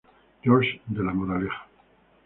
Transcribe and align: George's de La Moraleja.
George's 0.43 0.81
de 0.87 1.03
La 1.03 1.13
Moraleja. 1.13 1.67